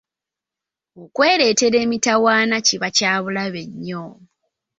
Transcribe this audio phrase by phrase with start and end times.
[1.03, 4.05] Okwereetera emitawaana kiba kya bulalu nnyo.